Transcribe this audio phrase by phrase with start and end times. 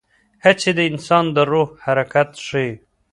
[0.43, 2.71] هڅې د انسان د روح حرکت ښيي.